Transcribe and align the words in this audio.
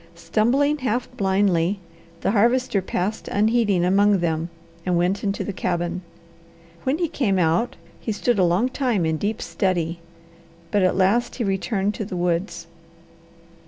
Stumbling 0.15 0.79
half 0.79 1.07
blindly, 1.15 1.77
the 2.21 2.31
Harvester 2.31 2.81
passed 2.81 3.27
unheeding 3.27 3.85
among 3.85 4.17
them, 4.17 4.49
and 4.83 4.97
went 4.97 5.23
into 5.23 5.43
the 5.43 5.53
cabin. 5.53 6.01
When 6.85 6.97
he 6.97 7.07
came 7.07 7.37
out 7.37 7.75
he 7.99 8.11
stood 8.11 8.39
a 8.39 8.43
long 8.43 8.67
time 8.67 9.05
in 9.05 9.17
deep 9.17 9.43
study, 9.43 9.99
but 10.71 10.81
at 10.81 10.95
last 10.95 11.35
he 11.35 11.43
returned 11.43 11.93
to 11.93 12.05
the 12.05 12.17
woods. 12.17 12.65